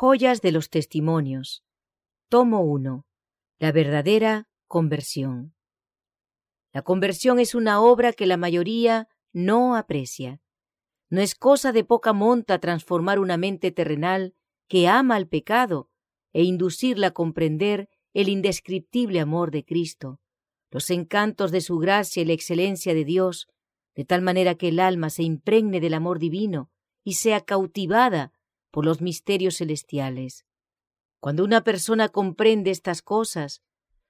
[0.00, 1.64] Joyas de los Testimonios.
[2.28, 3.04] Tomo 1.
[3.58, 5.56] La verdadera conversión.
[6.72, 10.40] La conversión es una obra que la mayoría no aprecia.
[11.10, 14.36] No es cosa de poca monta transformar una mente terrenal
[14.68, 15.90] que ama al pecado
[16.32, 20.20] e inducirla a comprender el indescriptible amor de Cristo,
[20.70, 23.48] los encantos de su gracia y la excelencia de Dios,
[23.96, 26.70] de tal manera que el alma se impregne del amor divino
[27.02, 28.37] y sea cautivada
[28.70, 30.44] por los misterios celestiales.
[31.20, 33.62] Cuando una persona comprende estas cosas,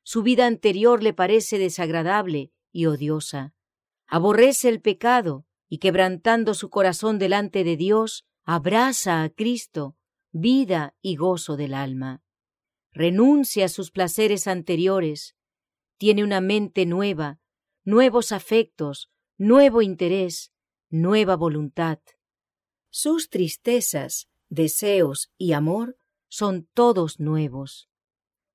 [0.02, 3.54] su vida anterior le parece desagradable y odiosa.
[4.06, 9.96] Aborrece el pecado y quebrantando su corazón delante de Dios, abraza a Cristo,
[10.32, 12.22] vida y gozo del alma.
[12.92, 15.36] Renuncia a sus placeres anteriores,
[15.98, 17.40] tiene una mente nueva,
[17.84, 20.52] nuevos afectos, nuevo interés,
[20.90, 21.98] nueva voluntad.
[22.90, 25.96] Sus tristezas, deseos y amor
[26.28, 27.88] son todos nuevos.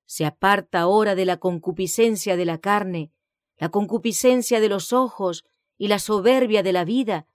[0.05, 3.11] Se aparta ahora de la concupiscencia de la carne,
[3.57, 5.45] la concupiscencia de los ojos
[5.77, 7.27] y la soberbia de la vida,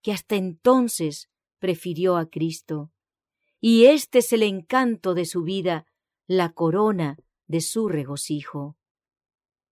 [0.00, 2.90] que hasta entonces prefirió a Cristo.
[3.60, 5.86] Y este es el encanto de su vida,
[6.26, 8.76] la corona de su regocijo.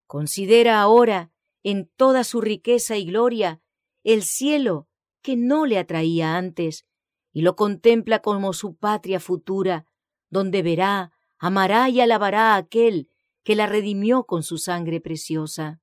[0.06, 1.32] Considera ahora,
[1.62, 3.60] en toda su riqueza y gloria,
[4.02, 4.88] el cielo
[5.22, 6.86] que no le atraía antes,
[7.32, 9.86] y lo contempla como su patria futura,
[10.30, 13.08] donde verá, amará y alabará a aquel
[13.42, 15.80] que la redimió con su sangre preciosa.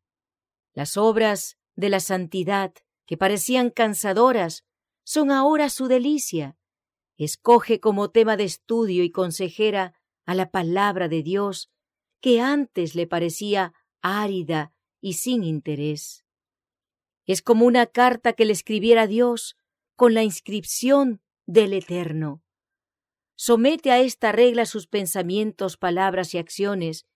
[0.74, 2.74] Las obras de la santidad,
[3.06, 4.64] que parecían cansadoras,
[5.04, 6.58] son ahora su delicia.
[7.18, 9.94] Escoge como tema de estudio y consejera
[10.26, 11.72] a la palabra de Dios,
[12.20, 16.26] que antes le parecía árida y sin interés.
[17.26, 19.58] Es como una carta que le escribiera Dios
[19.96, 22.44] con la inscripción del Eterno.
[23.36, 27.08] Somete a esta regla sus pensamientos, palabras y acciones,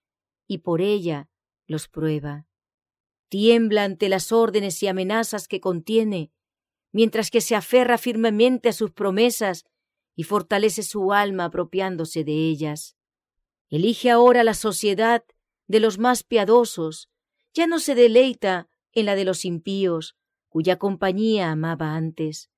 [0.46, 1.28] y por ella
[1.66, 2.46] los prueba.
[3.28, 6.32] Tiembla ante las órdenes y amenazas que contiene,
[6.92, 9.64] mientras que se aferra firmemente a sus promesas
[10.16, 12.96] y fortalece su alma apropiándose de ellas.
[13.68, 15.24] Elige ahora la sociedad
[15.66, 17.10] de los más piadosos,
[17.52, 20.16] ya no se deleita en la de los impíos,
[20.48, 22.51] cuya compañía amaba antes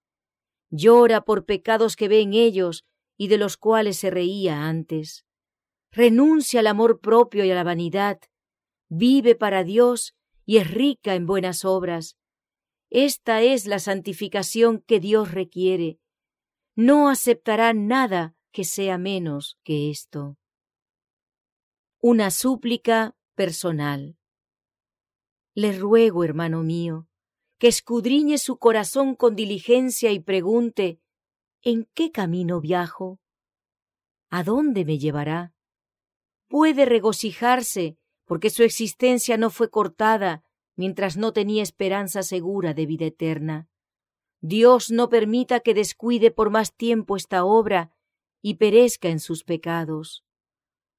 [0.76, 2.84] llora por pecados que ve en ellos
[3.16, 5.24] y de los cuales se reía antes.
[5.92, 8.20] Renuncia al amor propio y a la vanidad,
[8.88, 10.14] vive para Dios
[10.44, 12.16] y es rica en buenas obras.
[12.90, 16.00] Esta es la santificación que Dios requiere.
[16.74, 20.36] No aceptará nada que sea menos que esto.
[22.00, 24.16] Una súplica personal.
[25.54, 27.08] Le ruego, hermano mío,
[27.64, 31.00] que escudriñe su corazón con diligencia y pregunte
[31.62, 33.20] ¿En qué camino viajo?
[34.28, 35.54] ¿A dónde me llevará?
[36.46, 40.44] Puede regocijarse porque su existencia no fue cortada
[40.76, 43.66] mientras no tenía esperanza segura de vida eterna.
[44.42, 47.96] Dios no permita que descuide por más tiempo esta obra
[48.42, 50.22] y perezca en sus pecados.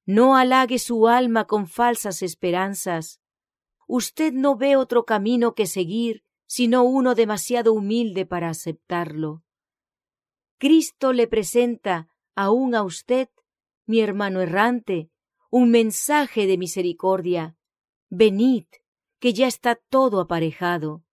[0.04, 3.20] No halague su alma con falsas esperanzas.
[3.86, 9.42] Usted no ve otro camino que seguir sino uno demasiado humilde para aceptarlo.
[10.58, 13.28] Cristo le presenta aún a usted,
[13.84, 15.10] mi hermano errante,
[15.50, 17.56] un mensaje de misericordia.
[18.08, 18.66] Venid,
[19.18, 21.04] que ya está todo aparejado.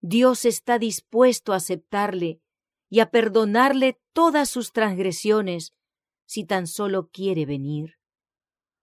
[0.00, 2.40] Dios está dispuesto a aceptarle
[2.88, 5.74] y a perdonarle todas sus transgresiones
[6.24, 7.98] si tan solo quiere venir.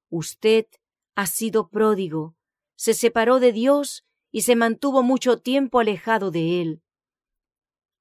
[0.09, 0.67] Usted
[1.15, 2.35] ha sido pródigo,
[2.75, 6.81] se separó de Dios y se mantuvo mucho tiempo alejado de él.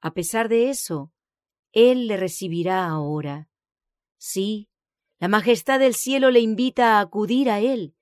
[0.00, 1.12] A pesar de eso,
[1.70, 3.48] él le recibirá ahora.
[4.18, 4.68] Sí,
[5.20, 7.94] la majestad del cielo le invita a acudir a él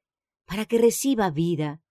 [0.47, 1.83] para que reciba vida.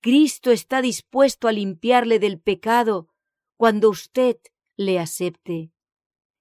[0.00, 3.10] Cristo está dispuesto a limpiarle del pecado
[3.58, 4.38] cuando usted
[4.74, 5.70] le acepte.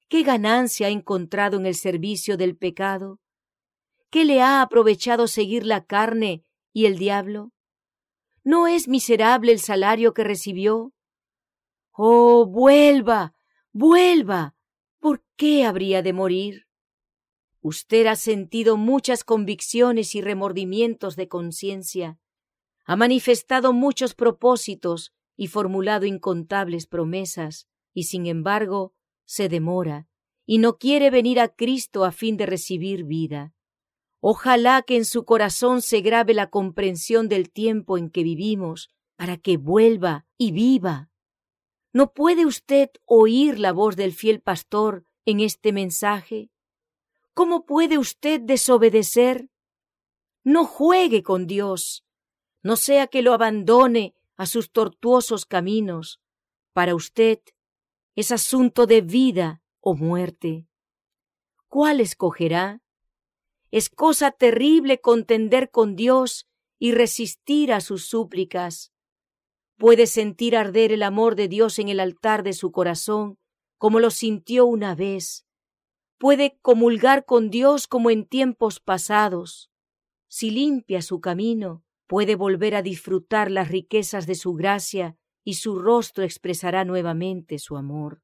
[0.08, 3.20] ¿Qué ganancia ha encontrado en el servicio del pecado?
[4.10, 7.52] ¿Qué le ha aprovechado seguir la carne y el diablo?
[8.46, 10.94] ¿No es miserable el salario que recibió?
[11.92, 13.34] Oh, vuelva,
[13.74, 14.56] vuelva.
[15.00, 16.68] ¿Por qué habría de morir?
[17.62, 22.20] Usted ha sentido muchas convicciones y remordimientos de conciencia,
[22.86, 28.94] ha manifestado muchos propósitos y formulado incontables promesas, y sin embargo
[29.26, 30.08] se demora,
[30.46, 33.55] y no quiere venir a Cristo a fin de recibir vida.
[34.28, 39.38] Ojalá que en su corazón se grabe la comprensión del tiempo en que vivimos, para
[39.38, 41.12] que vuelva y viva.
[41.94, 46.50] ¿No puede usted oír la voz del fiel pastor en este mensaje?
[47.36, 49.52] ¿Cómo puede usted desobedecer?
[50.44, 52.04] No juegue con Dios,
[52.64, 56.20] no sea que lo abandone a sus tortuosos caminos.
[56.74, 57.42] Para usted
[58.16, 60.68] es asunto de vida o muerte.
[61.68, 62.82] ¿Cuál escogerá?
[63.76, 66.48] Es cosa terrible contender con Dios
[66.80, 68.94] y resistir a sus súplicas.
[69.76, 73.38] Puede sentir arder el amor de Dios en el altar de su corazón,
[73.78, 75.46] como lo sintió una vez.
[76.18, 79.70] Puede comulgar con Dios como en tiempos pasados.
[80.30, 85.80] Si limpia su camino, puede volver a disfrutar las riquezas de su gracia y su
[85.80, 88.22] rostro expresará nuevamente su amor.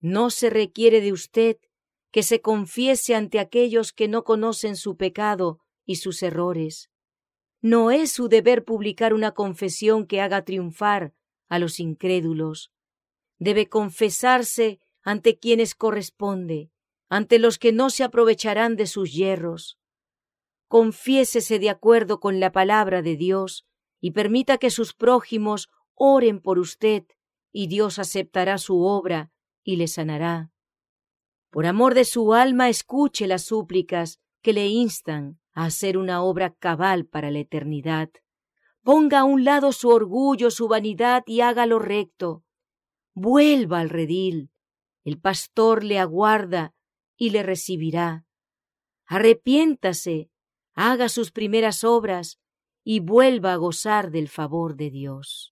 [0.00, 1.58] No se requiere de usted
[2.10, 6.90] que se confiese ante aquellos que no conocen su pecado y sus errores.
[7.60, 11.12] No es su deber publicar una confesión que haga triunfar
[11.48, 12.72] a los incrédulos.
[13.38, 16.70] Debe confesarse ante quienes corresponde,
[17.08, 19.78] ante los que no se aprovecharán de sus yerros.
[20.68, 23.66] Confiésese de acuerdo con la palabra de Dios
[24.00, 27.04] y permita que sus prójimos oren por usted
[27.50, 29.32] y Dios aceptará su obra
[29.64, 30.52] y le sanará.
[31.50, 36.54] Por amor de su alma escuche las súplicas que le instan a hacer una obra
[36.54, 38.10] cabal para la eternidad.
[38.82, 42.44] Ponga a un lado su orgullo, su vanidad y haga lo recto.
[43.14, 44.50] Vuelva al redil.
[45.04, 46.74] El pastor le aguarda
[47.16, 48.26] y le recibirá.
[49.06, 50.30] Arrepiéntase,
[50.74, 52.38] haga sus primeras obras
[52.84, 55.54] y vuelva a gozar del favor de Dios.